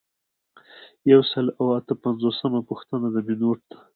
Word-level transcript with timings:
یو 1.11 1.21
سل 1.31 1.45
او 1.59 1.65
اته 1.77 1.93
پنځوسمه 2.03 2.59
پوښتنه 2.69 3.07
د 3.11 3.15
مینوټ 3.27 3.59
ده. 3.69 3.77